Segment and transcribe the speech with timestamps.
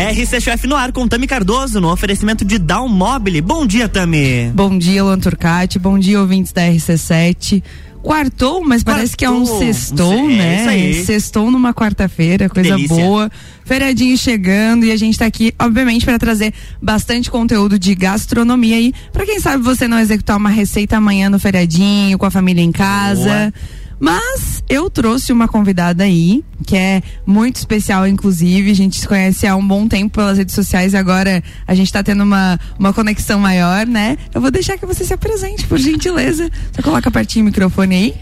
[0.00, 3.42] RC Chef no ar com Tami Cardoso, no oferecimento de Down Mobile.
[3.42, 4.50] Bom dia, Tami.
[4.54, 5.78] Bom dia, Luan Turcati.
[5.78, 7.62] Bom dia, ouvintes da RC7
[8.02, 8.94] quartou, mas Quartou.
[8.94, 10.92] parece que é um sextou, é, né?
[11.04, 12.96] Sextou numa quarta-feira, coisa Delícia.
[12.96, 13.30] boa.
[13.62, 18.94] Feriadinho chegando e a gente tá aqui, obviamente, para trazer bastante conteúdo de gastronomia aí.
[19.12, 22.72] Para quem sabe você não executar uma receita amanhã no feriadinho, com a família em
[22.72, 23.52] casa.
[23.52, 28.70] Boa mas eu trouxe uma convidada aí, que é muito especial, inclusive.
[28.70, 31.88] A gente se conhece há um bom tempo pelas redes sociais e agora a gente
[31.88, 34.16] está tendo uma, uma conexão maior, né?
[34.34, 36.50] Eu vou deixar que você se apresente, por gentileza.
[36.72, 38.14] Você coloca pertinho o microfone aí.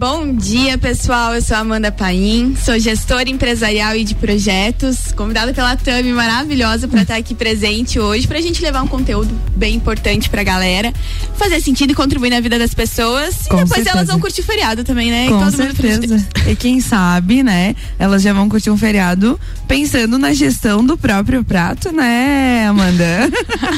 [0.00, 1.34] Bom dia, pessoal.
[1.34, 7.02] Eu sou Amanda Paim, sou gestora empresarial e de projetos, convidada pela Tami maravilhosa para
[7.02, 10.90] estar aqui presente hoje para a gente levar um conteúdo bem importante para a galera,
[11.36, 13.90] fazer sentido e contribuir na vida das pessoas Com e depois certeza.
[13.90, 15.28] elas vão curtir o feriado também, né?
[15.28, 16.26] Com certeza.
[16.46, 17.76] E quem sabe, né?
[17.98, 23.30] Elas já vão curtir um feriado pensando na gestão do próprio prato, né, Amanda?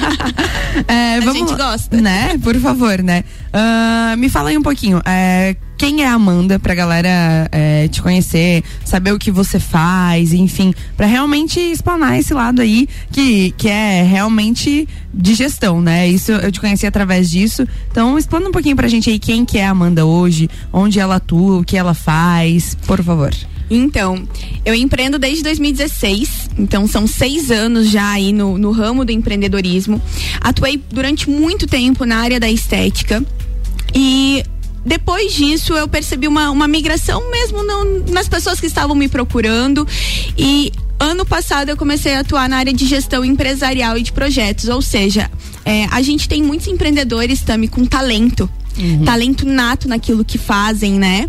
[0.86, 2.39] é, a gente gosta, né?
[2.39, 3.25] Por favor, né?
[3.53, 5.03] Uh, me fala aí um pouquinho.
[5.05, 10.33] É, quem é a Amanda pra galera é, te conhecer, saber o que você faz,
[10.33, 16.08] enfim, para realmente explanar esse lado aí que, que é realmente de gestão, né?
[16.08, 17.66] Isso eu te conheci através disso.
[17.91, 21.16] Então, explana um pouquinho pra gente aí quem que é a Amanda hoje, onde ela
[21.16, 23.34] atua, o que ela faz, por favor.
[23.69, 24.22] Então,
[24.64, 30.00] eu empreendo desde 2016, então são seis anos já aí no, no ramo do empreendedorismo.
[30.41, 33.20] Atuei durante muito tempo na área da estética.
[33.94, 34.42] E
[34.84, 37.62] depois disso eu percebi uma, uma migração mesmo
[38.11, 39.86] nas pessoas que estavam me procurando.
[40.36, 44.69] E ano passado eu comecei a atuar na área de gestão empresarial e de projetos,
[44.69, 45.30] ou seja,
[45.64, 49.05] é, a gente tem muitos empreendedores também com talento uhum.
[49.05, 51.28] talento nato naquilo que fazem, né?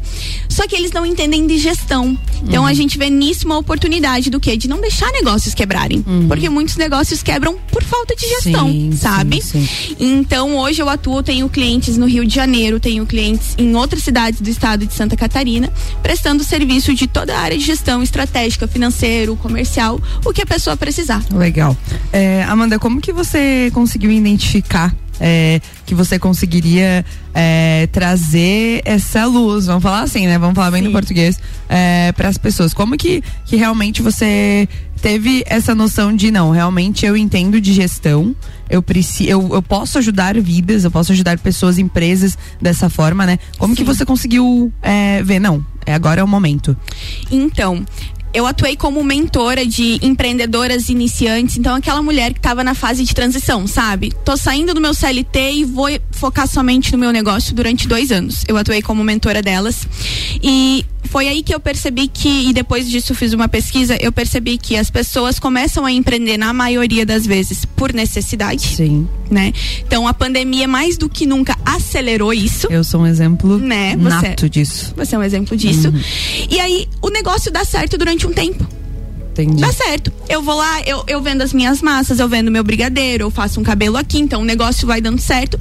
[0.50, 2.18] Só que eles não entendem de gestão.
[2.44, 2.68] Então uhum.
[2.68, 4.58] a gente vê nisso uma oportunidade do quê?
[4.58, 6.04] De não deixar negócios quebrarem.
[6.06, 6.28] Uhum.
[6.28, 9.42] Porque muitos negócios quebram por falta de gestão, sim, sabe?
[9.42, 9.96] Sim, sim.
[10.00, 14.42] Então hoje eu atuo, tenho clientes no Rio de Janeiro, tenho clientes em outras cidades
[14.42, 19.36] do estado de Santa Catarina, prestando serviço de toda a área de gestão estratégica, financeiro,
[19.36, 21.24] comercial, o que a pessoa precisar.
[21.32, 21.76] Legal.
[22.12, 29.66] É, Amanda, como que você conseguiu identificar é, que você conseguiria é, trazer essa luz,
[29.66, 30.38] vamos falar assim, né?
[30.38, 30.88] Vamos falar bem Sim.
[30.88, 32.74] no português, é, para as pessoas.
[32.74, 34.68] Como que, que realmente você
[35.02, 38.34] teve essa noção de não, realmente eu entendo de gestão,
[38.70, 43.38] eu preciso, eu, eu posso ajudar vidas, eu posso ajudar pessoas, empresas dessa forma, né?
[43.58, 43.78] Como Sim.
[43.78, 46.76] que você conseguiu é, ver, não, é, agora é o momento?
[47.30, 47.86] Então,
[48.34, 53.14] eu atuei como mentora de empreendedoras iniciantes, então aquela mulher que estava na fase de
[53.14, 54.12] transição, sabe?
[54.26, 58.44] Tô saindo do meu CLT e vou focar somente no meu negócio durante dois anos.
[58.48, 59.88] Eu atuei como mentora delas.
[60.42, 60.84] E
[61.14, 64.76] foi aí que eu percebi que, e depois disso fiz uma pesquisa, eu percebi que
[64.76, 68.76] as pessoas começam a empreender na maioria das vezes por necessidade.
[68.76, 69.08] Sim.
[69.30, 69.54] Né?
[69.86, 72.66] Então a pandemia mais do que nunca acelerou isso.
[72.72, 73.96] Eu sou um exemplo né?
[73.96, 74.92] Você, nato disso.
[74.98, 75.90] Você é um exemplo disso.
[75.90, 76.02] Uhum.
[76.50, 78.68] E aí o negócio dá certo durante um tempo.
[79.34, 79.62] Entendi.
[79.62, 80.14] Dá certo.
[80.30, 83.60] Eu vou lá, eu, eu vendo as minhas massas, eu vendo meu brigadeiro, eu faço
[83.60, 85.60] um cabelo aqui, então o negócio vai dando certo.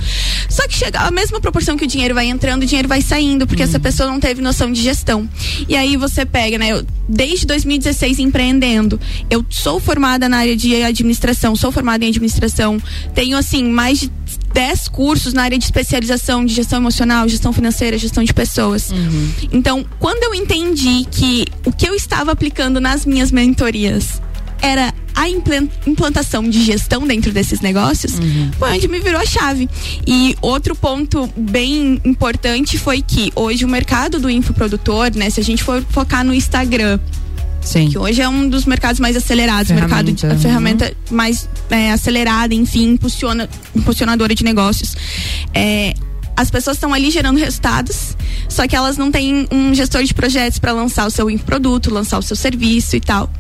[0.49, 3.47] Só que chega a mesma proporção que o dinheiro vai entrando, o dinheiro vai saindo,
[3.47, 3.67] porque hum.
[3.67, 5.29] essa pessoa não teve noção de gestão.
[5.67, 6.73] E aí você pega, né?
[6.73, 9.01] Eu, desde 2016 empreendendo.
[9.31, 12.81] Eu sou formada na área de administração, sou formada em administração,
[13.15, 14.13] tenho assim mais de
[14.53, 18.91] 10 cursos na área de especialização de gestão emocional, gestão financeira, gestão de pessoas.
[18.91, 19.31] Uhum.
[19.53, 24.21] Então, quando eu entendi que o que eu estava aplicando nas minhas mentorias
[24.61, 28.51] era a implantação de gestão dentro desses negócios, uhum.
[28.59, 29.69] foi onde me virou a chave.
[30.07, 35.45] E outro ponto bem importante foi que hoje o mercado do infoprodutor, né, se a
[35.45, 36.99] gente for focar no Instagram,
[37.63, 37.89] Sim.
[37.89, 41.17] Que hoje é um dos mercados mais acelerados, mercado de, a ferramenta uhum.
[41.17, 44.97] mais é, acelerada, enfim, impulsiona, impulsionadora de negócios.
[45.55, 45.95] É,
[46.37, 48.17] as pessoas estão ali gerando resultados,
[48.49, 52.19] só que elas não têm um gestor de projetos para lançar o seu produto, lançar
[52.19, 53.31] o seu serviço e tal.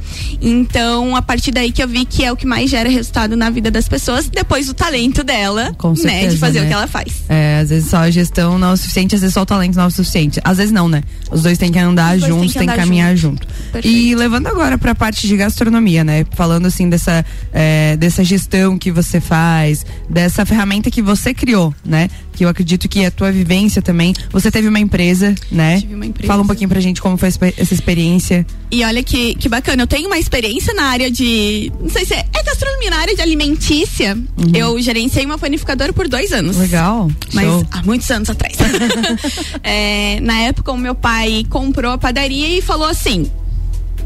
[0.41, 3.50] Então, a partir daí que eu vi que é o que mais gera resultado na
[3.50, 6.65] vida das pessoas, depois do talento dela, Com certeza, né, de fazer né?
[6.65, 7.22] o que ela faz.
[7.28, 9.77] É, às vezes só a gestão não é o suficiente, às vezes só o talento
[9.77, 10.41] não é o suficiente.
[10.45, 11.03] Às vezes não, né?
[11.30, 13.47] Os dois têm que andar juntos, têm que, têm que caminhar junto.
[13.72, 13.86] junto.
[13.86, 16.24] E levando agora para a parte de gastronomia, né?
[16.33, 22.09] Falando assim dessa é, dessa gestão que você faz, dessa ferramenta que você criou, né?
[22.33, 24.15] Que eu acredito que é a tua vivência também.
[24.31, 25.81] Você teve uma empresa, né?
[25.81, 26.27] Tive uma empresa.
[26.33, 28.47] Fala um pouquinho pra gente como foi essa experiência.
[28.71, 31.73] E olha que, que bacana, eu tenho uma experiência na área de.
[31.81, 34.15] Não sei se é, é gastronomia, na área de alimentícia.
[34.15, 34.53] Uhum.
[34.55, 36.57] Eu gerenciei uma panificadora por dois anos.
[36.57, 37.11] Legal.
[37.33, 37.67] Mas Show.
[37.71, 38.57] há muitos anos atrás.
[39.63, 43.31] é, na época, o meu pai comprou a padaria e falou assim: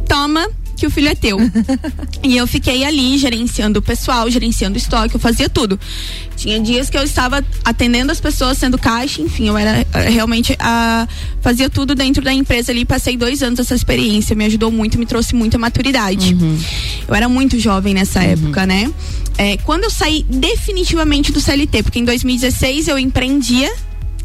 [0.08, 1.38] toma, que o filho é teu.
[2.22, 5.80] e eu fiquei ali gerenciando o pessoal, gerenciando o estoque, eu fazia tudo.
[6.36, 10.54] Tinha dias que eu estava atendendo as pessoas, sendo caixa, enfim, eu era eh, realmente
[10.60, 11.08] a
[11.40, 12.84] fazia tudo dentro da empresa ali.
[12.84, 16.34] Passei dois anos essa experiência, me ajudou muito, me trouxe muita maturidade.
[16.34, 16.58] Uhum.
[17.08, 18.26] Eu era muito jovem nessa uhum.
[18.26, 18.92] época, né?
[19.38, 23.72] É, quando eu saí definitivamente do CLT, porque em 2016 eu empreendia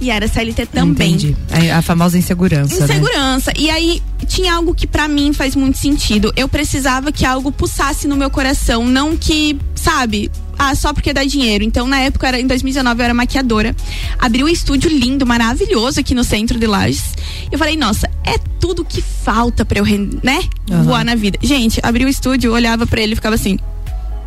[0.01, 1.13] e era CLT também.
[1.13, 1.35] Entendi.
[1.71, 2.75] A, a famosa insegurança.
[2.79, 2.83] Né?
[2.85, 3.51] Insegurança.
[3.51, 3.61] Né?
[3.61, 6.31] E aí tinha algo que para mim faz muito sentido.
[6.37, 11.23] Eu precisava que algo pulsasse no meu coração, não que, sabe, ah, só porque dá
[11.25, 11.65] dinheiro.
[11.65, 13.75] Então, na época, era, em 2019, eu era maquiadora.
[14.17, 17.13] Abri um estúdio lindo, maravilhoso aqui no centro de Lages.
[17.51, 19.85] Eu falei, nossa, é tudo que falta pra eu,
[20.23, 20.41] né?
[20.69, 20.83] Uhum.
[20.83, 21.37] Voar na vida.
[21.41, 23.59] Gente, abri o estúdio, olhava para ele e ficava assim,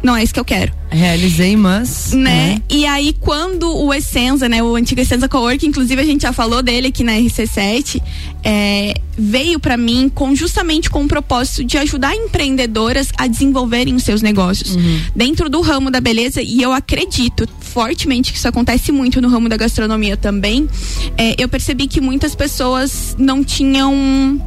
[0.02, 0.70] não é isso que eu quero.
[0.90, 2.12] Realizei, mas.
[2.12, 2.56] Né?
[2.56, 2.62] né?
[2.68, 4.62] E aí, quando o Essenza, né?
[4.62, 8.02] O antigo Essenza Cowork, inclusive a gente já falou dele aqui na RC7,
[8.44, 14.02] é, veio para mim com justamente com o propósito de ajudar empreendedoras a desenvolverem os
[14.02, 15.00] seus negócios uhum.
[15.14, 16.42] dentro do ramo da beleza.
[16.42, 20.68] E eu acredito fortemente que isso acontece muito no ramo da gastronomia também.
[21.16, 24.40] É, eu percebi que muitas pessoas não tinham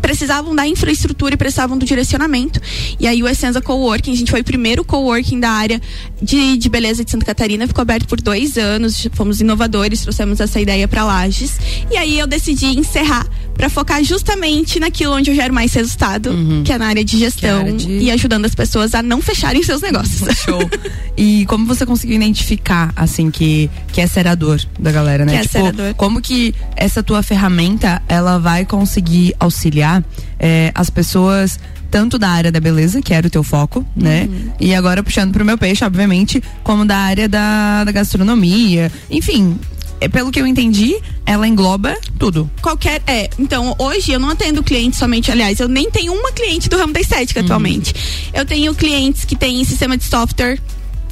[0.00, 2.60] precisavam da infraestrutura e precisavam do direcionamento.
[2.98, 5.80] E aí o Essenza Coworking, a gente foi o primeiro coworking da área
[6.24, 10.58] de, de beleza de Santa Catarina, ficou aberto por dois anos, fomos inovadores, trouxemos essa
[10.58, 11.58] ideia para Lages.
[11.90, 16.62] E aí eu decidi encerrar para focar justamente naquilo onde eu gero mais resultado, uhum.
[16.64, 17.88] que é na área de gestão área de...
[17.88, 20.26] e ajudando as pessoas a não fecharem seus negócios.
[20.44, 20.68] Show.
[21.16, 25.36] e como você conseguiu identificar, assim, que, que essa era a dor da galera, né?
[25.36, 25.94] Que tipo, essa dor.
[25.94, 30.02] como que essa tua ferramenta, ela vai conseguir auxiliar
[30.38, 31.58] é, as pessoas
[31.94, 34.28] tanto da área da beleza, que era o teu foco, né?
[34.28, 34.50] Uhum.
[34.58, 36.13] E agora puxando pro meu peixe, obviamente,
[36.62, 38.90] como da área da, da gastronomia.
[39.10, 39.58] Enfim,
[40.00, 42.50] é, pelo que eu entendi, ela engloba tudo.
[42.60, 43.02] Qualquer.
[43.06, 46.76] É, então, hoje eu não atendo clientes somente, aliás, eu nem tenho uma cliente do
[46.76, 47.46] ramo da estética uhum.
[47.46, 47.94] atualmente.
[48.32, 50.58] Eu tenho clientes que têm sistema de software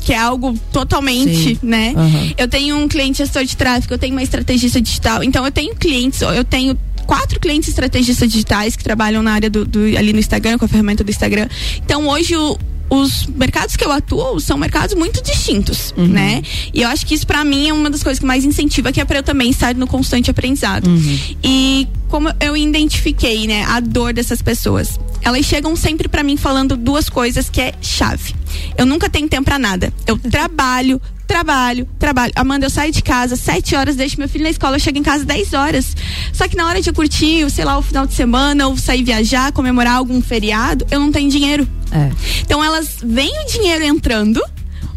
[0.05, 1.59] que é algo totalmente, Sim.
[1.63, 1.95] né?
[1.97, 2.33] Uhum.
[2.37, 5.23] Eu tenho um cliente gestor de tráfego, eu tenho uma estrategista digital.
[5.23, 6.77] Então eu tenho clientes, eu tenho
[7.07, 10.69] quatro clientes estrategistas digitais que trabalham na área do, do, ali no Instagram, com a
[10.69, 11.49] ferramenta do Instagram.
[11.85, 16.07] Então hoje o, os mercados que eu atuo são mercados muito distintos, uhum.
[16.07, 16.43] né?
[16.73, 19.01] E eu acho que isso para mim é uma das coisas que mais incentiva, que
[19.01, 20.87] é para eu também estar no constante aprendizado.
[20.87, 21.19] Uhum.
[21.43, 25.01] E como eu identifiquei, né, a dor dessas pessoas.
[25.23, 28.35] Elas chegam sempre para mim falando duas coisas que é chave.
[28.77, 29.93] Eu nunca tenho tempo para nada.
[30.07, 32.33] Eu trabalho, trabalho, trabalho.
[32.37, 35.03] Amanda, eu saio de casa sete horas, deixo meu filho na escola, eu chego em
[35.03, 35.97] casa 10 horas.
[36.33, 39.51] Só que na hora de curtir, sei lá, o final de semana, ou sair viajar,
[39.53, 41.67] comemorar algum feriado, eu não tenho dinheiro.
[41.93, 42.11] É.
[42.41, 44.43] Então elas veem o dinheiro entrando,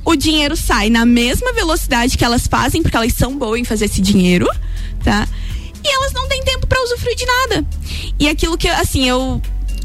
[0.06, 3.86] o dinheiro sai na mesma velocidade que elas fazem, porque elas são boas em fazer
[3.86, 4.48] esse dinheiro,
[5.04, 5.28] tá?
[5.84, 7.66] E elas não têm tempo para usufruir de nada.
[8.20, 9.42] E aquilo que, assim, eu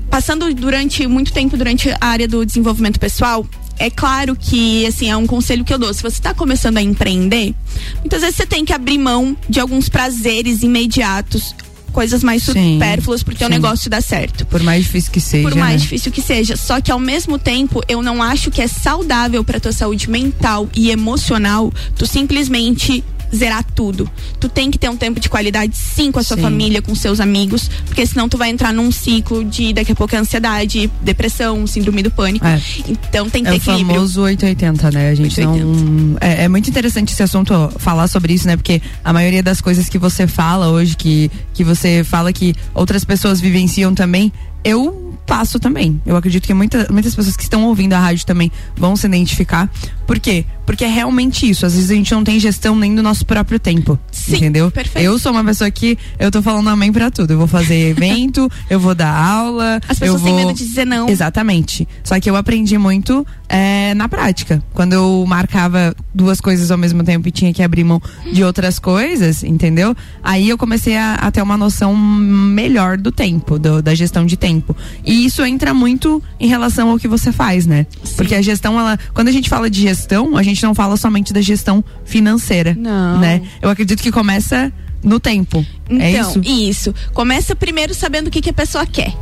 [0.08, 3.46] passando durante muito tempo durante a área do desenvolvimento pessoal,
[3.78, 5.92] é claro que, assim, é um conselho que eu dou.
[5.94, 7.54] Se você está começando a empreender,
[8.00, 11.54] muitas vezes você tem que abrir mão de alguns prazeres imediatos
[11.90, 13.54] coisas mais sim, supérfluas pro teu sim.
[13.54, 14.46] negócio dar certo.
[14.46, 15.48] Por mais difícil que seja.
[15.48, 15.78] Por mais né?
[15.78, 16.56] difícil que seja.
[16.56, 20.68] Só que ao mesmo tempo, eu não acho que é saudável para tua saúde mental
[20.74, 23.04] e emocional tu simplesmente
[23.34, 24.10] zerar tudo.
[24.38, 26.42] Tu tem que ter um tempo de qualidade sim com a sua sim.
[26.42, 30.16] família, com seus amigos, porque senão tu vai entrar num ciclo de daqui a pouco
[30.16, 32.46] ansiedade, depressão, síndrome do pânico.
[32.46, 32.60] É.
[32.88, 33.90] Então tem que é ter equilíbrio.
[33.90, 35.10] É o famoso 880, né?
[35.10, 35.64] A gente 880.
[35.64, 38.56] não é, é, muito interessante esse assunto falar sobre isso, né?
[38.56, 43.04] Porque a maioria das coisas que você fala hoje que que você fala que outras
[43.04, 44.32] pessoas vivenciam também,
[44.64, 46.00] eu passo também.
[46.04, 49.70] Eu acredito que muita, muitas pessoas que estão ouvindo a rádio também vão se identificar.
[50.06, 50.44] Por quê?
[50.66, 51.64] Porque é realmente isso.
[51.64, 53.98] Às vezes a gente não tem gestão nem do nosso próprio tempo.
[54.10, 54.70] Sim, entendeu?
[54.70, 55.04] Perfeito.
[55.04, 57.32] Eu sou uma pessoa que eu tô falando amém pra tudo.
[57.32, 59.80] Eu vou fazer evento, eu vou dar aula.
[59.88, 60.30] As pessoas vou...
[60.30, 61.08] têm medo de dizer não.
[61.08, 61.86] Exatamente.
[62.02, 64.62] Só que eu aprendi muito é, na prática.
[64.72, 68.00] Quando eu marcava duas coisas ao mesmo tempo e tinha que abrir mão
[68.32, 69.94] de outras coisas, entendeu?
[70.22, 74.36] Aí eu comecei a, a ter uma noção melhor do tempo, do, da gestão de
[74.36, 74.76] tempo.
[75.04, 77.86] E isso entra muito em relação ao que você faz, né?
[78.04, 78.14] Sim.
[78.16, 81.32] Porque a gestão, ela, quando a gente fala de gestão, a gente não fala somente
[81.32, 83.18] da gestão financeira, não.
[83.18, 83.42] né?
[83.60, 85.64] Eu acredito que começa no tempo.
[85.88, 86.40] É então, é isso?
[86.44, 86.94] isso.
[87.12, 89.12] Começa primeiro sabendo o que, que a pessoa quer.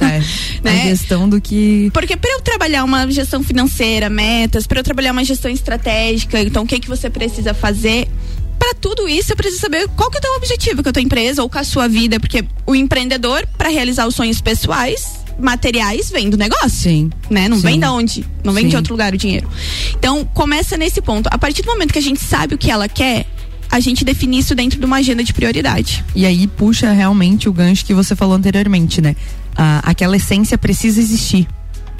[0.00, 0.20] É,
[0.62, 0.82] né?
[0.82, 1.90] A gestão do que.
[1.92, 6.64] Porque para eu trabalhar uma gestão financeira, metas, para eu trabalhar uma gestão estratégica, então
[6.64, 8.08] o que, que você precisa fazer?
[8.58, 11.02] para tudo isso eu preciso saber qual que é o teu objetivo com a tua
[11.02, 16.10] empresa ou com a sua vida, porque o empreendedor para realizar os sonhos pessoais materiais
[16.10, 16.70] vem do negócio.
[16.70, 17.10] Sim.
[17.28, 17.48] Né?
[17.48, 17.62] Não Sim.
[17.62, 18.24] vem da onde?
[18.44, 18.70] Não vem Sim.
[18.70, 19.48] de outro lugar o dinheiro.
[19.98, 21.28] Então, começa nesse ponto.
[21.32, 23.26] A partir do momento que a gente sabe o que ela quer,
[23.72, 26.04] a gente define isso dentro de uma agenda de prioridade.
[26.14, 29.16] E aí puxa realmente o gancho que você falou anteriormente, né?
[29.82, 31.48] aquela essência precisa existir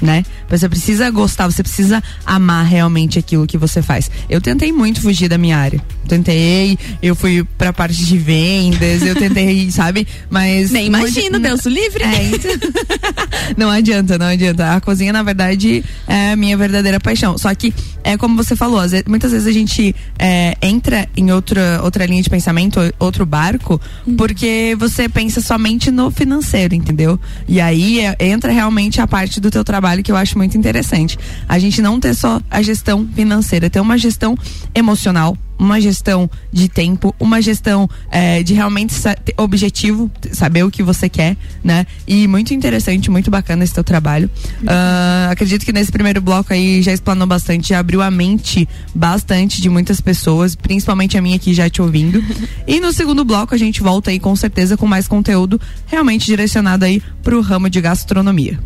[0.03, 0.23] né?
[0.49, 4.11] Você precisa gostar, você precisa amar realmente aquilo que você faz.
[4.29, 5.81] Eu tentei muito fugir da minha área.
[6.07, 10.05] Tentei, eu fui pra parte de vendas, eu tentei, sabe?
[10.29, 10.71] Mas.
[10.71, 12.03] Nem imagino, Deus livre.
[12.13, 12.51] É, então...
[13.57, 14.75] não adianta, não adianta.
[14.75, 17.37] A cozinha, na verdade, é a minha verdadeira paixão.
[17.37, 22.05] Só que, é como você falou, muitas vezes a gente é, entra em outra, outra
[22.05, 24.15] linha de pensamento, outro barco, uhum.
[24.17, 27.17] porque você pensa somente no financeiro, entendeu?
[27.47, 30.57] E aí é, entra realmente a parte do teu trabalho trabalho que eu acho muito
[30.57, 31.17] interessante.
[31.47, 34.35] A gente não ter só a gestão financeira, ter uma gestão
[34.73, 40.81] emocional, uma gestão de tempo, uma gestão é, de realmente ter objetivo, saber o que
[40.81, 41.85] você quer, né?
[42.07, 44.29] E muito interessante, muito bacana esse teu trabalho.
[44.63, 49.61] Uh, acredito que nesse primeiro bloco aí já explanou bastante, já abriu a mente bastante
[49.61, 52.21] de muitas pessoas, principalmente a minha aqui já te ouvindo.
[52.67, 56.83] e no segundo bloco a gente volta aí com certeza com mais conteúdo realmente direcionado
[56.83, 58.59] aí pro ramo de gastronomia.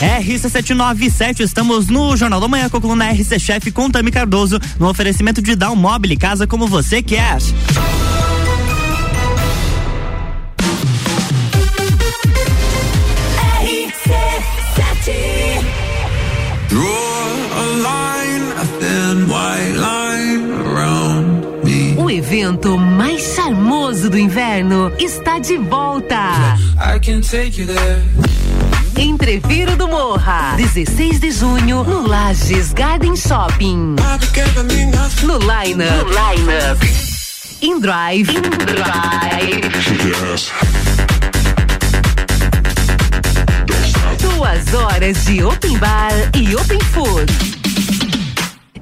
[0.00, 4.88] RC797, estamos no Jornal da Manhã com a coluna RC Chef com Tami Cardoso, no
[4.88, 7.38] oferecimento de Down Mobile, casa como você quer.
[21.96, 26.16] O evento mais charmoso do inverno está de volta.
[26.78, 28.45] I can take you there.
[28.98, 33.94] Entreviro do Morra, 16 de junho, no Lages Garden Shopping.
[35.22, 35.92] No Line Up.
[35.92, 36.86] No Line Up.
[37.60, 38.30] In Drive.
[38.30, 39.60] In Drive.
[44.18, 47.30] Duas horas de Open Bar e Open Food.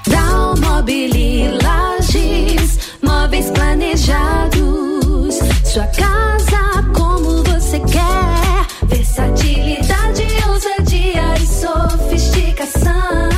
[0.07, 5.35] Dalmobili Lages móveis planejados.
[5.63, 8.67] Sua casa como você quer.
[8.87, 13.31] Versatilidade, ousadia e sofisticação.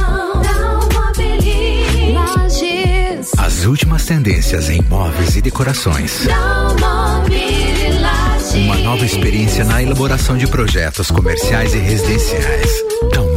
[3.37, 6.27] As últimas tendências em móveis e decorações.
[8.55, 12.83] Uma nova experiência na elaboração de projetos comerciais e residenciais.
[13.13, 13.32] Dalmobile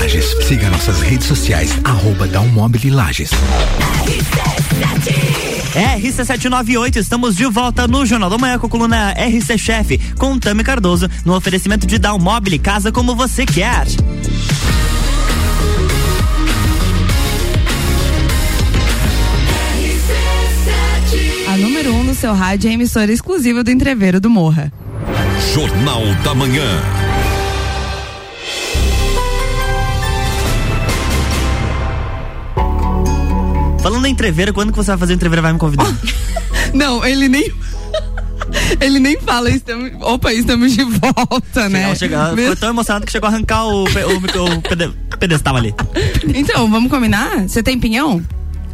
[0.00, 0.36] Lages.
[0.46, 3.30] Siga nossas redes sociais, arroba Dalmobile Lages.
[5.74, 10.62] RC798, estamos de volta no Jornal da Manhã com a coluna RC Chef, com Tami
[10.62, 13.86] Cardoso, no oferecimento de Down Mobile, casa como você quer.
[21.48, 24.72] A número 1 um no seu rádio é a emissora exclusiva do Entreveiro do Morra.
[25.52, 26.97] Jornal da Manhã.
[33.88, 35.90] Falando em entreveira, quando que você vai fazer entreveira vai me convidar?
[36.74, 37.50] Não, ele nem
[38.82, 41.94] ele nem fala, estamos, opa, estamos de volta, né?
[41.94, 45.74] Chegou, ficou tão emocionado que chegou a arrancar o, o, o pedestal ali.
[46.34, 47.48] Então, vamos combinar?
[47.48, 48.22] Você tem pinhão?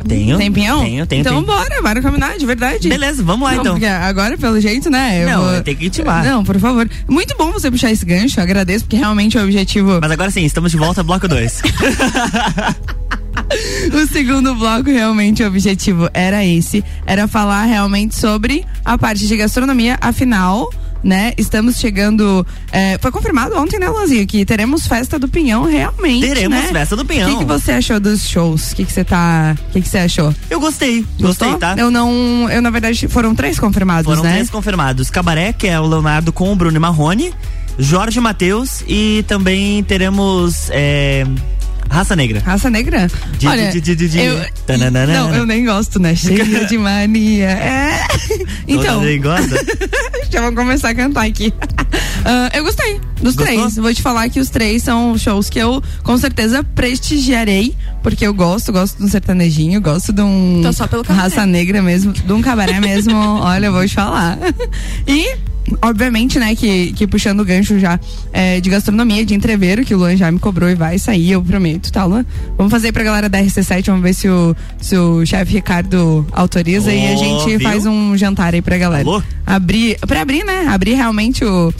[0.04, 0.36] Tenho.
[0.36, 0.82] Tem pinhão?
[0.82, 1.20] Tenho, tenho.
[1.20, 1.46] Então tenho.
[1.46, 2.88] bora, bora combinar, de verdade.
[2.88, 3.88] Beleza, vamos lá não, então.
[4.02, 5.22] agora, pelo jeito, né?
[5.22, 5.62] Eu não, vou...
[5.62, 6.24] tem que intimar.
[6.24, 6.90] Não, por favor.
[7.08, 10.00] Muito bom você puxar esse gancho, agradeço, porque realmente é o objetivo.
[10.00, 11.62] Mas agora sim, estamos de volta, bloco 2.
[13.92, 16.84] o segundo bloco, realmente, o objetivo era esse.
[17.06, 19.98] Era falar realmente sobre a parte de gastronomia.
[20.00, 20.70] Afinal,
[21.04, 21.32] né?
[21.36, 22.44] Estamos chegando.
[22.72, 24.26] É, foi confirmado ontem, né, Lanzinho?
[24.26, 26.26] Que teremos festa do Pinhão realmente.
[26.26, 26.68] Teremos né?
[26.72, 27.28] festa do Pinhão.
[27.28, 28.72] O que, que, você achou dos shows?
[28.72, 29.54] O que, que você tá.
[29.68, 30.34] O que, que você achou?
[30.48, 31.04] Eu gostei.
[31.20, 31.50] Gostou?
[31.50, 31.74] Gostei, tá?
[31.76, 32.48] Eu não.
[32.50, 34.28] Eu, na verdade, foram três confirmados, foram né?
[34.28, 35.10] Foram três confirmados.
[35.10, 37.32] Cabaré, que é o Leonardo com o Bruno Marrone.
[37.78, 40.68] Jorge Matheus e também teremos.
[40.70, 41.26] É,
[41.90, 42.40] Raça Negra.
[42.40, 43.10] Raça Negra?
[43.38, 44.40] De, Olha, de, de, de, eu,
[45.06, 46.14] não, eu nem gosto, né?
[46.14, 47.50] Cheio de mania.
[47.50, 48.06] É.
[48.66, 49.00] Então.
[49.00, 49.54] Você gosta?
[50.30, 51.48] Já vamos começar a cantar aqui.
[51.48, 53.46] Uh, eu gostei dos Gostou?
[53.46, 53.76] três.
[53.76, 58.34] Vou te falar que os três são shows que eu com certeza prestigiarei, porque eu
[58.34, 62.32] gosto, gosto de um sertanejinho, gosto de um Tô só pelo raça negra mesmo, de
[62.32, 63.16] um cabaré mesmo.
[63.16, 64.38] Olha, eu vou te falar.
[65.06, 65.36] E
[65.82, 67.98] obviamente, né, que, que puxando o gancho já
[68.32, 71.42] é, de gastronomia, de entreveiro, que o Luan já me cobrou e vai sair, eu
[71.42, 72.24] prometo, tá, Luan?
[72.56, 76.90] Vamos fazer pra galera da RC7, vamos ver se o, se o chefe Ricardo autoriza
[76.90, 77.60] oh, e a gente viu?
[77.60, 79.08] faz um jantar aí pra galera.
[79.08, 79.22] Alô?
[79.46, 80.66] Abrir, pra abrir, né?
[80.68, 81.72] Abrir realmente o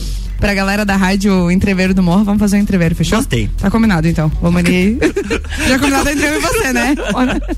[0.45, 3.17] pra galera da rádio Entreveiro do Morro, vamos fazer um entreveiro, fechou?
[3.17, 3.49] Gostei.
[3.57, 4.31] Tá combinado então.
[4.43, 4.99] Vamos ali.
[5.67, 6.95] Já combinado entre eu e você, né?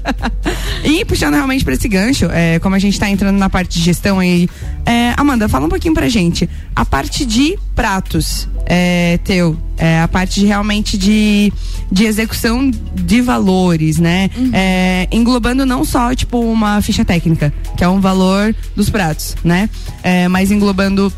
[0.85, 3.85] e puxando realmente pra esse gancho, é, como a gente tá entrando na parte de
[3.85, 4.49] gestão aí,
[4.85, 6.49] é, Amanda, fala um pouquinho pra gente.
[6.76, 11.52] A parte de pratos, é, teu, é, a parte de realmente de,
[11.90, 14.31] de execução de valores, né?
[14.37, 14.50] Uhum.
[14.52, 19.69] É, englobando não só, tipo, uma ficha técnica, que é um valor dos pratos, né?
[20.05, 21.12] É, mas englobando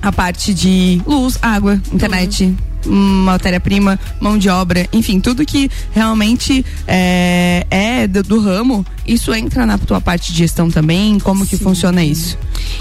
[0.00, 2.56] a parte de luz, água, internet, uhum
[2.88, 9.66] matéria-prima, mão de obra, enfim, tudo que realmente é, é do, do, ramo, isso entra
[9.66, 11.18] na tua parte de gestão também?
[11.18, 11.50] Como Sim.
[11.50, 12.38] que funciona isso?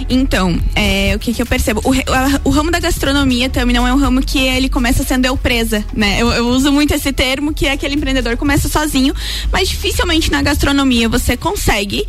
[0.09, 1.81] Então, é, o que, que eu percebo?
[1.83, 5.37] O, o, ramo da gastronomia também não é um ramo que ele começa sendo eu
[5.37, 6.21] presa, né?
[6.21, 9.13] Eu, eu uso muito esse termo, que é aquele empreendedor começa sozinho,
[9.51, 12.05] mas dificilmente na gastronomia você consegue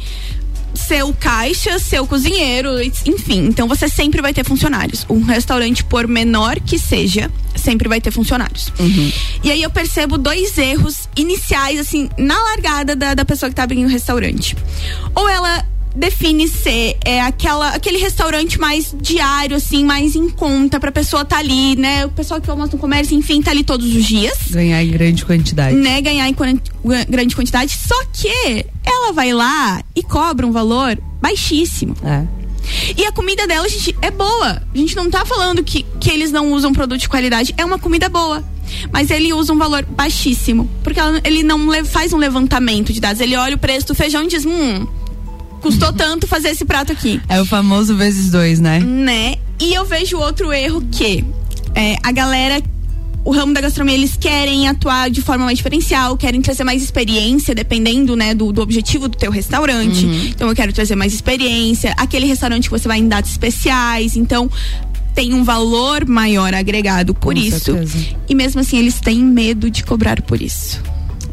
[0.76, 3.46] seu caixa, seu cozinheiro, enfim.
[3.46, 5.06] Então você sempre vai ter funcionários.
[5.08, 8.72] Um restaurante, por menor que seja, sempre vai ter funcionários.
[8.78, 9.12] Uhum.
[9.42, 13.62] E aí eu percebo dois erros iniciais, assim, na largada da, da pessoa que tá
[13.62, 14.56] abrindo o restaurante.
[15.14, 15.64] Ou ela
[15.96, 21.38] define ser é aquela aquele restaurante mais diário assim, mais em conta pra pessoa tá
[21.38, 22.06] ali, né?
[22.06, 24.36] O pessoal que almoça no comércio, enfim, tá ali todos os dias.
[24.50, 25.74] Ganhar em grande quantidade.
[25.74, 26.00] Né?
[26.00, 26.36] Ganhar em
[27.08, 31.96] grande quantidade, só que ela vai lá e cobra um valor baixíssimo.
[32.04, 32.24] É.
[32.96, 34.62] E a comida dela, gente, é boa.
[34.74, 37.54] A gente não tá falando que, que eles não usam produto de qualidade.
[37.56, 38.44] É uma comida boa.
[38.92, 40.68] Mas ele usa um valor baixíssimo.
[40.82, 43.20] Porque ela, ele não faz um levantamento de dados.
[43.20, 44.86] Ele olha o preço do feijão e diz: hum,
[45.60, 47.20] custou tanto fazer esse prato aqui.
[47.28, 48.80] É o famoso vezes dois, né?
[48.80, 49.36] Né?
[49.60, 51.24] E eu vejo outro erro que
[51.74, 52.62] é, a galera
[53.26, 57.56] o ramo da gastronomia eles querem atuar de forma mais diferencial, querem trazer mais experiência,
[57.56, 60.06] dependendo, né, do, do objetivo do teu restaurante.
[60.06, 60.26] Uhum.
[60.26, 64.48] Então eu quero trazer mais experiência, aquele restaurante que você vai em datas especiais, então
[65.12, 67.58] tem um valor maior agregado por Com isso.
[67.58, 67.98] Certeza.
[68.28, 70.80] E mesmo assim eles têm medo de cobrar por isso.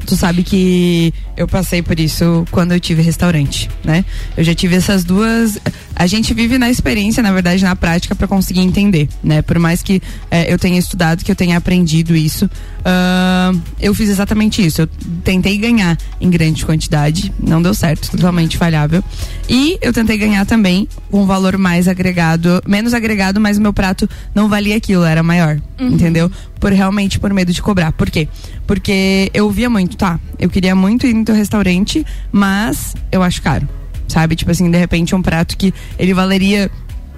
[0.06, 4.04] Tu sabe que eu passei por isso quando eu tive restaurante, né?
[4.36, 5.58] Eu já tive essas duas.
[5.96, 9.42] A gente vive na experiência, na verdade, na prática, para conseguir entender, né?
[9.42, 12.50] Por mais que é, eu tenha estudado, que eu tenha aprendido isso,
[12.84, 14.82] uh, eu fiz exatamente isso.
[14.82, 14.88] Eu
[15.24, 19.04] tentei ganhar em grande quantidade, não deu certo, totalmente falhável.
[19.50, 23.74] E eu tentei ganhar também com um valor mais agregado, menos agregado, mas o meu
[23.74, 25.88] prato não valia aquilo, era maior, uhum.
[25.88, 26.32] entendeu?
[26.60, 27.92] Por realmente por medo de cobrar.
[27.92, 28.28] Por quê?
[28.66, 30.20] Porque eu via muito, tá?
[30.40, 33.68] Eu queria muito ir no teu restaurante, mas eu acho caro.
[34.08, 34.36] Sabe?
[34.36, 36.70] Tipo assim, de repente um prato que ele valeria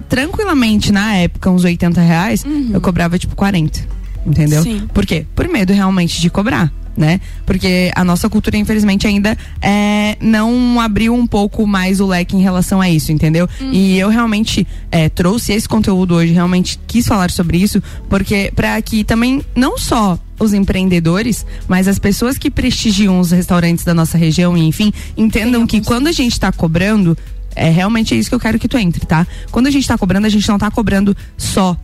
[0.08, 2.70] tranquilamente na época uns 80 reais, uhum.
[2.72, 3.96] eu cobrava tipo 40.
[4.26, 4.62] Entendeu?
[4.62, 4.82] Sim.
[4.92, 5.24] Por quê?
[5.34, 7.20] Por medo realmente de cobrar né?
[7.44, 12.40] Porque a nossa cultura, infelizmente, ainda é, não abriu um pouco mais o leque em
[12.40, 13.48] relação a isso, entendeu?
[13.60, 13.70] Uhum.
[13.72, 18.80] E eu realmente é, trouxe esse conteúdo hoje, realmente quis falar sobre isso, porque para
[18.80, 24.18] que também não só os empreendedores, mas as pessoas que prestigiam os restaurantes da nossa
[24.18, 27.16] região, e enfim, entendam que quando a gente está cobrando,
[27.54, 29.26] é realmente é isso que eu quero que tu entre, tá?
[29.50, 31.76] Quando a gente está cobrando, a gente não está cobrando só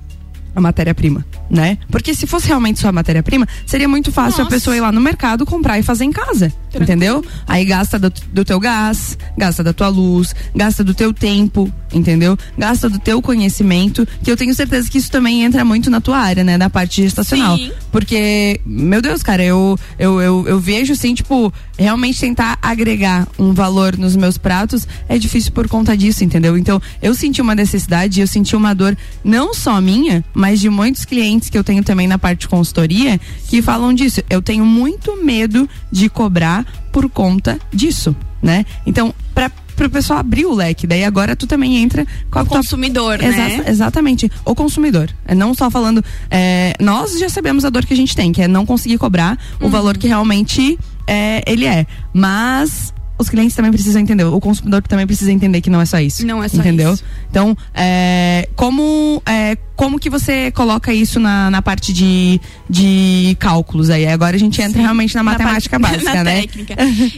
[0.54, 1.78] a matéria-prima, né?
[1.90, 4.54] Porque se fosse realmente só a matéria-prima, seria muito fácil Nossa.
[4.54, 6.82] a pessoa ir lá no mercado comprar e fazer em casa, Tranquilo.
[6.82, 7.24] entendeu?
[7.46, 12.36] Aí gasta do, do teu gás, gasta da tua luz, gasta do teu tempo, entendeu?
[12.56, 16.18] Gasta do teu conhecimento, que eu tenho certeza que isso também entra muito na tua
[16.18, 16.56] área, né?
[16.56, 17.56] Na parte gestacional.
[17.56, 17.72] Sim.
[17.90, 23.52] Porque, meu Deus, cara, eu, eu, eu, eu vejo assim, tipo, realmente tentar agregar um
[23.52, 26.56] valor nos meus pratos é difícil por conta disso, entendeu?
[26.56, 31.04] Então, eu senti uma necessidade, eu senti uma dor, não só minha, mas de muitos
[31.04, 34.22] clientes que eu tenho também na parte de consultoria, que falam disso.
[34.30, 36.61] Eu tenho muito medo de cobrar
[36.92, 38.64] por conta disso, né?
[38.86, 40.86] Então, para para o pessoal abrir o leque.
[40.86, 43.28] Daí agora tu também entra com o consumidor, tua...
[43.28, 43.54] né?
[43.54, 44.30] Exa exatamente.
[44.44, 45.10] O consumidor.
[45.26, 46.04] É não só falando.
[46.30, 49.38] É, nós já sabemos a dor que a gente tem, que é não conseguir cobrar
[49.60, 49.68] uhum.
[49.68, 51.86] o valor que realmente é, ele é.
[52.12, 56.00] Mas os clientes também precisam entender, o consumidor também precisa entender que não é só
[56.00, 56.26] isso.
[56.26, 56.92] Não é só entendeu?
[56.92, 57.04] isso.
[57.30, 63.90] Então, é, como, é, como que você coloca isso na, na parte de, de cálculos
[63.90, 64.06] aí?
[64.06, 66.40] Agora a gente entra Sim, realmente na, na matemática parte, básica, na né?
[66.42, 66.76] Técnica.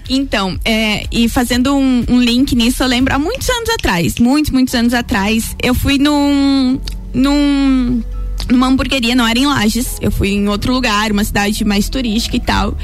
[0.08, 4.50] então, é, e fazendo um, um link nisso, eu lembro há muitos anos atrás, muitos,
[4.50, 6.78] muitos anos atrás, eu fui num.
[7.12, 8.02] num
[8.50, 12.36] numa hamburgueria, não era em Lages, eu fui em outro lugar, uma cidade mais turística
[12.36, 12.76] e tal.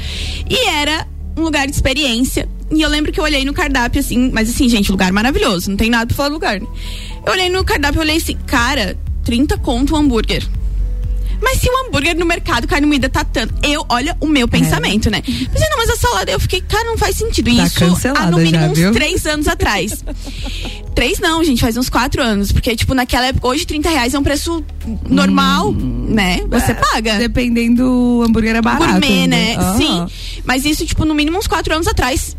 [0.49, 2.49] E era um lugar de experiência.
[2.71, 5.77] E eu lembro que eu olhei no cardápio assim, mas assim, gente, lugar maravilhoso, não
[5.77, 6.59] tem nada pra falar do lugar.
[6.59, 6.67] Né?
[7.25, 10.47] Eu olhei no cardápio e olhei assim, cara, 30 conto o hambúrguer.
[11.41, 13.53] Mas se o hambúrguer no mercado, carne moída tá tanto.
[13.67, 15.11] Eu, olha o meu pensamento, é.
[15.11, 15.23] né?
[15.25, 17.55] Mas, não, mas a salada, eu fiquei, cara, não faz sentido.
[17.55, 20.05] Tá Isso há no mínimo já, uns três anos atrás.
[20.93, 22.51] três não, gente, faz uns quatro anos.
[22.51, 24.63] Porque, tipo, naquela época, hoje 30 reais é um preço
[25.09, 26.41] normal, hum, né?
[26.47, 27.17] Você é, paga.
[27.17, 28.85] Dependendo do hambúrguer é barato.
[28.85, 29.57] Gourmet, né?
[29.57, 29.77] né?
[29.77, 30.05] Sim.
[30.45, 32.37] Mas isso, tipo, no mínimo uns quatro anos atrás.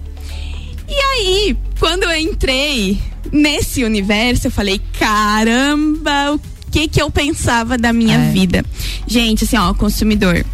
[0.92, 3.00] E aí, quando eu entrei
[3.32, 8.30] nesse universo, eu falei, caramba, o que que eu pensava da minha é.
[8.30, 8.62] vida?
[9.06, 10.44] Gente, assim, ó, consumidor.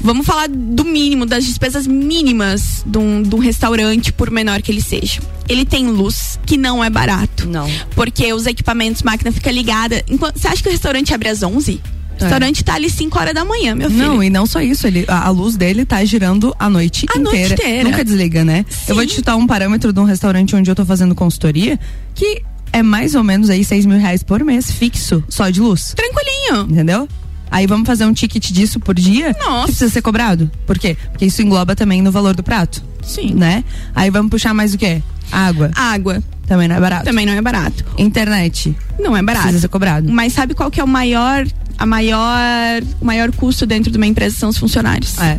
[0.00, 4.72] Vamos falar do mínimo, das despesas mínimas de um, de um restaurante, por menor que
[4.72, 5.20] ele seja.
[5.48, 7.46] Ele tem luz, que não é barato.
[7.48, 7.70] Não.
[7.94, 10.04] Porque os equipamentos, máquina fica ligada.
[10.08, 11.80] Enquanto, você acha que o restaurante abre às 11?
[12.18, 14.06] O restaurante tá ali 5 horas da manhã, meu filho.
[14.06, 17.18] Não, e não só isso, ele, a, a luz dele tá girando a noite a
[17.18, 17.48] inteira.
[17.48, 17.84] Noite inteira.
[17.84, 18.64] Nunca desliga, né?
[18.68, 18.84] Sim.
[18.88, 21.78] Eu vou te chutar um parâmetro de um restaurante onde eu tô fazendo consultoria,
[22.14, 25.94] que é mais ou menos aí 6 mil reais por mês, fixo, só de luz.
[25.94, 26.72] Tranquilinho.
[26.72, 27.08] Entendeu?
[27.50, 29.34] Aí vamos fazer um ticket disso por dia?
[29.38, 29.60] Nossa.
[29.60, 30.50] Que precisa ser cobrado.
[30.66, 30.96] Por quê?
[31.10, 32.82] Porque isso engloba também no valor do prato.
[33.02, 33.34] Sim.
[33.34, 33.64] Né?
[33.94, 35.00] Aí vamos puxar mais o quê?
[35.30, 35.70] Água.
[35.74, 36.22] Água.
[36.46, 37.04] Também não é barato.
[37.04, 37.84] Também não é barato.
[37.98, 38.76] Internet.
[38.98, 39.44] Não é barato.
[39.44, 40.12] Precisa ser cobrado.
[40.12, 41.46] Mas sabe qual que é o maior,
[41.78, 45.18] a maior, o maior custo dentro de uma empresa são os funcionários.
[45.18, 45.38] É.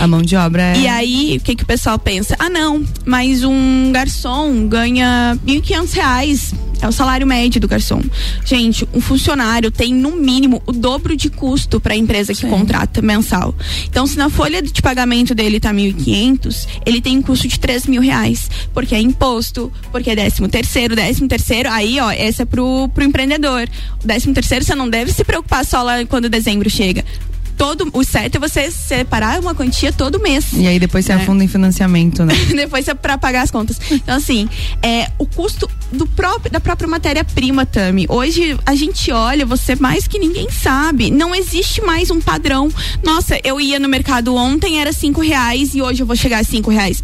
[0.00, 0.80] A mão de obra é.
[0.80, 2.36] E aí, o que, que o pessoal pensa?
[2.38, 6.54] Ah, não, mas um garçom ganha R$ 1.500.
[6.82, 8.02] É o salário médio do garçom.
[8.44, 12.50] Gente, um funcionário tem no mínimo o dobro de custo para a empresa que Sim.
[12.50, 13.54] contrata mensal.
[13.88, 17.86] Então, se na folha de pagamento dele tá 1.500, ele tem um custo de 3
[17.86, 18.50] mil reais.
[18.74, 23.04] Porque é imposto, porque é décimo terceiro, décimo terceiro, aí, ó, esse é pro, pro
[23.04, 23.66] empreendedor.
[24.02, 27.02] O décimo terceiro você não deve se preocupar só lá quando dezembro chega
[27.56, 30.46] todo o certo é você separar uma quantia todo mês.
[30.52, 31.22] E aí depois você né?
[31.22, 32.34] afunda em financiamento, né?
[32.54, 33.78] depois é para pagar as contas.
[33.90, 34.48] Então assim,
[34.82, 38.06] é o custo do próprio da própria matéria-prima, Tami.
[38.08, 42.70] Hoje a gente olha, você mais que ninguém sabe, não existe mais um padrão.
[43.02, 46.44] Nossa, eu ia no mercado ontem era cinco reais e hoje eu vou chegar a
[46.44, 47.02] cinco reais.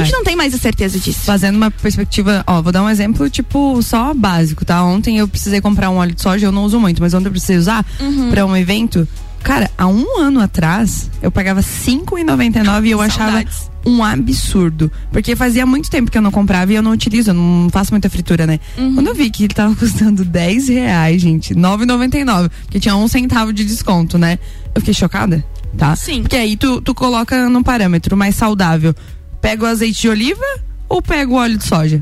[0.00, 0.16] A gente é.
[0.16, 1.20] não tem mais a certeza disso.
[1.20, 4.84] Fazendo uma perspectiva, ó, vou dar um exemplo, tipo, só básico, tá?
[4.84, 7.30] Ontem eu precisei comprar um óleo de soja, eu não uso muito, mas ontem eu
[7.30, 8.30] precisei usar uhum.
[8.30, 9.06] para um evento.
[9.44, 13.44] Cara, há um ano atrás, eu pagava R$5,99 e eu achava
[13.84, 14.90] um absurdo.
[15.12, 17.92] Porque fazia muito tempo que eu não comprava e eu não utilizo, eu não faço
[17.92, 18.58] muita fritura, né?
[18.78, 18.94] Uhum.
[18.94, 23.52] Quando eu vi que ele tava custando 10 reais, gente, R$9,99, porque tinha um centavo
[23.52, 24.38] de desconto, né?
[24.74, 25.44] Eu fiquei chocada,
[25.76, 25.94] tá?
[25.94, 26.22] Sim.
[26.22, 28.94] Porque aí tu, tu coloca num parâmetro mais saudável.
[29.42, 30.44] Pega o azeite de oliva
[30.88, 32.00] ou pega o óleo de soja?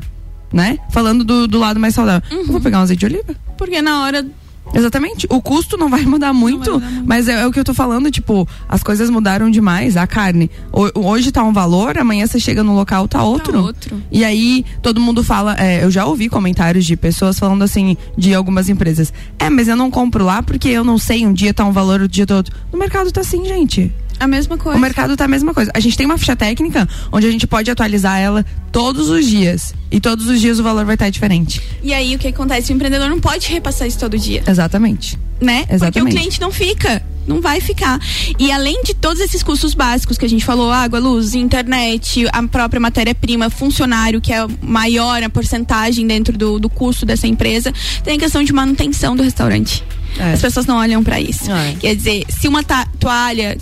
[0.51, 0.79] Né?
[0.91, 2.21] Falando do, do lado mais saudável.
[2.31, 2.39] Uhum.
[2.39, 3.35] Eu vou pegar um azeite de oliva.
[3.57, 4.25] Porque na hora
[4.73, 5.27] Exatamente.
[5.29, 7.07] O custo não vai mudar muito, vai mudar muito.
[7.07, 9.95] mas é, é, o que eu tô falando, tipo, as coisas mudaram demais.
[9.97, 10.49] A carne.
[10.95, 13.53] hoje tá um valor, amanhã você chega no local, tá outro.
[13.53, 14.01] Tá outro.
[14.11, 18.33] E aí todo mundo fala, é, eu já ouvi comentários de pessoas falando assim, de
[18.33, 19.13] algumas empresas.
[19.37, 22.01] É, mas eu não compro lá porque eu não sei, um dia tá um valor,
[22.01, 22.51] o dia todo.
[22.71, 23.91] No mercado tá assim, gente.
[24.23, 24.77] A mesma coisa.
[24.77, 25.69] O mercado tá a mesma coisa.
[25.73, 29.75] A gente tem uma ficha técnica onde a gente pode atualizar ela todos os dias.
[29.91, 31.61] E todos os dias o valor vai estar diferente.
[31.83, 32.71] E aí o que acontece?
[32.71, 34.41] O empreendedor não pode repassar isso todo dia.
[34.47, 35.19] Exatamente.
[35.41, 35.65] Né?
[35.69, 35.93] Exatamente.
[35.93, 37.99] Porque o cliente não fica não vai ficar.
[38.37, 42.43] E além de todos esses custos básicos que a gente falou, água, luz, internet, a
[42.43, 48.17] própria matéria-prima, funcionário, que é maior a porcentagem dentro do, do custo dessa empresa, tem
[48.17, 49.83] a questão de manutenção do restaurante.
[50.17, 50.33] É.
[50.33, 51.51] As pessoas não olham para isso.
[51.51, 51.75] É.
[51.79, 52.63] Quer dizer, se uma
[52.99, 53.57] toalha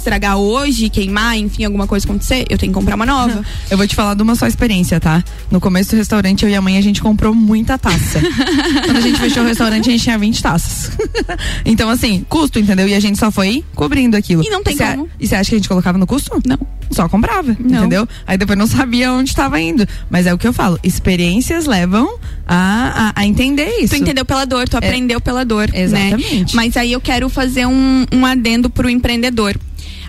[0.00, 3.44] estragar hoje, queimar, enfim, alguma coisa acontecer, eu tenho que comprar uma nova.
[3.70, 5.22] Eu vou te falar de uma só experiência, tá?
[5.50, 8.20] No começo do restaurante, eu e a mãe, a gente comprou muita taça.
[8.84, 10.90] Quando a gente fechou o restaurante, a gente tinha 20 taças.
[11.64, 12.88] então, assim, custo, entendeu?
[12.88, 14.42] E a gente só foi cobrindo aquilo.
[14.44, 15.08] E não tem e como.
[15.18, 16.40] e você acha que a gente colocava no custo?
[16.44, 16.58] Não.
[16.90, 17.80] Só comprava, não.
[17.80, 18.08] entendeu?
[18.26, 19.86] Aí depois não sabia onde estava indo.
[20.08, 23.94] Mas é o que eu falo, experiências levam a, a, a entender isso.
[23.94, 24.78] Tu entendeu pela dor, tu é.
[24.78, 25.70] aprendeu pela dor.
[25.70, 25.82] Né?
[25.82, 26.40] Exatamente.
[26.40, 26.46] Né?
[26.52, 29.56] Mas aí eu quero fazer um, um adendo pro empreendedor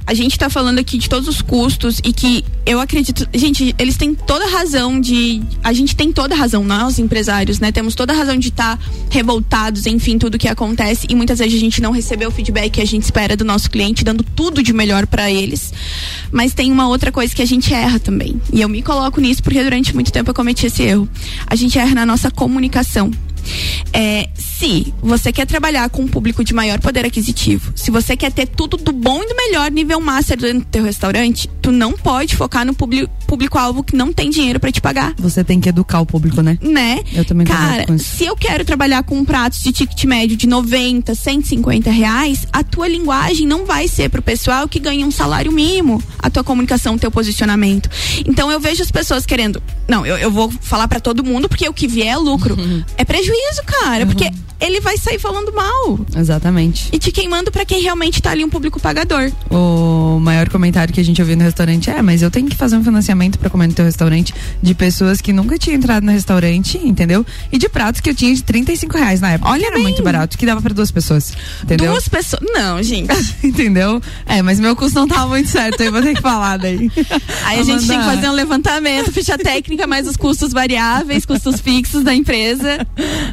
[0.06, 3.98] a gente está falando aqui de todos os custos e que eu acredito, gente, eles
[3.98, 7.96] têm toda a razão de, a gente tem toda a razão, nós empresários, né, temos
[7.96, 11.60] toda a razão de estar tá revoltados, enfim, tudo que acontece e muitas vezes a
[11.60, 14.74] gente não recebeu o feedback que a gente espera do nosso cliente, dando tudo de
[14.74, 15.74] melhor para eles.
[16.32, 18.40] Mas tem uma outra coisa que a gente erra também.
[18.52, 21.08] E eu me coloco nisso porque durante muito tempo eu cometi esse erro.
[21.48, 23.12] A gente erra na nossa comunicação.
[23.94, 28.32] É, se você quer trabalhar com um público de maior poder aquisitivo, se você quer
[28.32, 31.94] ter tudo do bom e do melhor nível master dentro do teu restaurante, tu não
[31.94, 35.14] pode focar no público-alvo que não tem dinheiro para te pagar.
[35.18, 36.58] Você tem que educar o público, né?
[36.62, 37.02] Né?
[37.14, 41.90] Eu também Cara, se eu quero trabalhar com pratos de ticket médio de 90, 150
[41.92, 46.30] reais, a tua linguagem não vai ser pro pessoal que ganha um salário mínimo, a
[46.30, 47.90] tua comunicação, o teu posicionamento.
[48.26, 51.68] Então eu vejo as pessoas querendo, não, eu, eu vou falar para todo mundo porque
[51.68, 52.60] o que vier é lucro.
[52.60, 52.84] Uhum.
[52.98, 53.31] É prejuízo,
[53.64, 54.08] cara, uhum.
[54.12, 54.32] porque
[54.62, 56.00] ele vai sair falando mal.
[56.16, 56.90] Exatamente.
[56.92, 59.32] E te queimando para quem realmente tá ali um público pagador.
[59.50, 62.78] O maior comentário que a gente ouviu no restaurante é, mas eu tenho que fazer
[62.78, 66.78] um financiamento para comer no teu restaurante de pessoas que nunca tinham entrado no restaurante,
[66.78, 67.26] entendeu?
[67.52, 69.50] E de pratos que eu tinha de 35 reais na época.
[69.50, 69.84] Olha, era bem.
[69.84, 71.34] muito barato, que dava para duas pessoas.
[71.64, 71.92] Entendeu?
[71.92, 72.44] Duas pessoas.
[72.54, 73.12] Não, gente.
[73.44, 74.00] entendeu?
[74.28, 76.92] É, mas meu custo não tava muito certo, eu vou ter que falar daí.
[77.46, 81.60] Aí a gente tem que fazer um levantamento, ficha técnica, mais os custos variáveis, custos
[81.60, 82.86] fixos da empresa.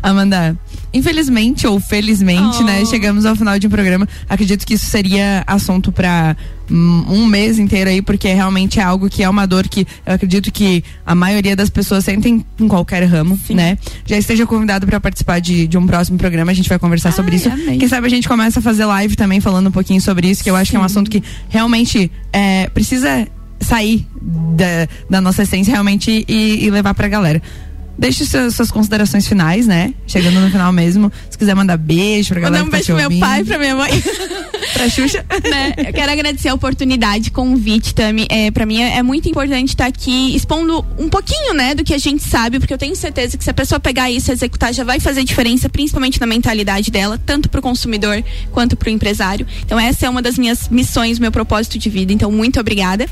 [0.02, 0.56] Amanda,
[0.92, 2.80] Infelizmente ou felizmente, né, oh.
[2.80, 2.84] né?
[2.86, 4.08] Chegamos ao final de um programa.
[4.28, 6.36] Acredito que isso seria assunto para
[6.70, 10.14] um, um mês inteiro aí, porque realmente é algo que é uma dor que eu
[10.14, 13.54] acredito que a maioria das pessoas sentem em qualquer ramo, Sim.
[13.54, 13.78] né?
[14.06, 17.14] Já esteja convidado para participar de, de um próximo programa, a gente vai conversar Ai,
[17.14, 17.48] sobre isso.
[17.50, 17.78] Amei.
[17.78, 20.50] Quem sabe a gente começa a fazer live também falando um pouquinho sobre isso, que
[20.50, 20.70] eu acho Sim.
[20.72, 23.26] que é um assunto que realmente é, precisa
[23.60, 27.42] sair da, da nossa essência realmente e, e levar pra galera.
[27.98, 29.92] Deixe suas, suas considerações finais, né?
[30.06, 31.12] Chegando no final mesmo.
[31.28, 32.64] Se quiser mandar beijo pra galera.
[32.64, 33.90] Mandar um beijo tá pro meu pai, pra minha mãe.
[34.72, 35.24] pra Xuxa.
[35.42, 35.74] né?
[35.76, 38.28] Eu quero agradecer a oportunidade, convite, Tami.
[38.30, 41.92] É, pra mim é, é muito importante estar aqui expondo um pouquinho, né, do que
[41.92, 44.72] a gente sabe, porque eu tenho certeza que se a pessoa pegar isso e executar,
[44.72, 49.46] já vai fazer diferença, principalmente na mentalidade dela, tanto pro consumidor quanto pro empresário.
[49.64, 52.12] Então, essa é uma das minhas missões, meu propósito de vida.
[52.12, 53.08] Então, muito obrigada.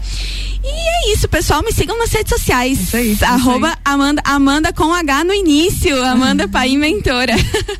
[0.62, 1.62] E é isso, pessoal.
[1.62, 2.80] Me sigam nas redes sociais.
[2.80, 3.16] Isso aí.
[3.22, 3.94] Arroba isso aí.
[3.94, 6.04] Amanda, Amanda com H no início.
[6.04, 7.34] Amanda Pai Mentora.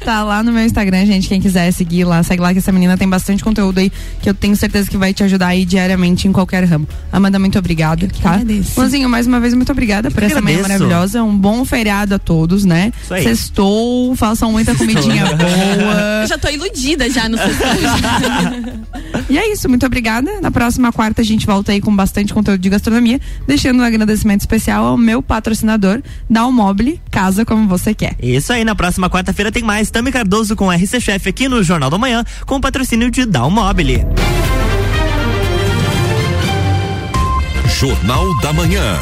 [0.04, 1.28] Tá lá no meu Instagram, gente.
[1.28, 4.35] Quem quiser seguir lá, segue lá que essa menina tem bastante conteúdo aí que eu
[4.35, 6.88] tenho certeza que vai te ajudar aí diariamente em qualquer ramo.
[7.12, 8.32] Amanda, muito obrigada, tá?
[8.32, 8.80] Agradeço.
[8.80, 11.22] Luzinho, mais uma vez, muito obrigada por essa manhã maravilhosa.
[11.22, 12.92] Um bom feriado a todos, né?
[13.06, 16.16] Sextou, façam muita comidinha boa.
[16.22, 17.37] Eu já tô iludida já no
[19.28, 20.40] E é isso, muito obrigada.
[20.40, 24.40] Na próxima quarta a gente volta aí com bastante conteúdo de gastronomia, deixando um agradecimento
[24.40, 28.14] especial ao meu patrocinador, Dalmobile, casa como você quer.
[28.22, 31.90] Isso aí, na próxima quarta-feira tem mais Tami Cardoso com RC Chef aqui no Jornal
[31.90, 34.05] da Manhã, com patrocínio de Dalmobile.
[37.79, 38.96] Jornal da Manhã.